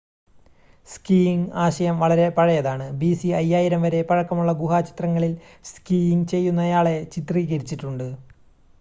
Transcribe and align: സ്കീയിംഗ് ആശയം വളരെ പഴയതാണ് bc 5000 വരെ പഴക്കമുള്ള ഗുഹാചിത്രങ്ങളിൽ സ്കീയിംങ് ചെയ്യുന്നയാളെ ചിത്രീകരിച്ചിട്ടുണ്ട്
സ്കീയിംഗ് 0.87 1.51
ആശയം 1.63 1.95
വളരെ 1.99 2.25
പഴയതാണ് 2.37 2.87
bc 2.99 3.21
5000 3.35 3.79
വരെ 3.83 4.01
പഴക്കമുള്ള 4.09 4.53
ഗുഹാചിത്രങ്ങളിൽ 4.61 5.35
സ്കീയിംങ് 5.71 6.29
ചെയ്യുന്നയാളെ 6.33 6.97
ചിത്രീകരിച്ചിട്ടുണ്ട് 7.15 8.07